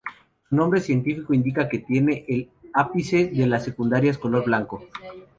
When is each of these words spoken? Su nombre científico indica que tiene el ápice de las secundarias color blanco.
Su 0.49 0.55
nombre 0.55 0.81
científico 0.81 1.31
indica 1.31 1.69
que 1.69 1.77
tiene 1.77 2.25
el 2.27 2.49
ápice 2.73 3.25
de 3.27 3.45
las 3.45 3.63
secundarias 3.65 4.17
color 4.17 4.43
blanco. 4.45 4.87